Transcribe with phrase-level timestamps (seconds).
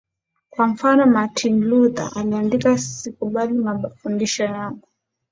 [0.49, 4.87] Kwa mfano Martin Luther aliandika Sikubali mafundisho yangu